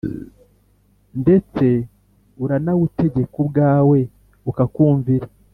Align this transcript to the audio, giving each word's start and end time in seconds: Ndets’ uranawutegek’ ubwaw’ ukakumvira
Ndets’ 1.19 1.57
uranawutegek’ 2.43 3.33
ubwaw’ 3.43 3.89
ukakumvira 4.49 5.27